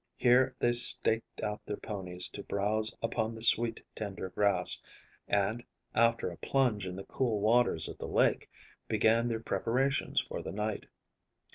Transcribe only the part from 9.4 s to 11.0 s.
preparations for the night.